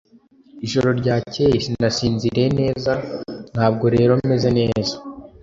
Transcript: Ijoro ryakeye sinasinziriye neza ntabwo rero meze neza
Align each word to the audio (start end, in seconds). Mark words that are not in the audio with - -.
Ijoro 0.65 0.89
ryakeye 0.99 1.55
sinasinziriye 1.65 2.47
neza 2.59 2.91
ntabwo 3.53 3.85
rero 3.95 4.11
meze 4.29 4.49
neza 4.59 4.95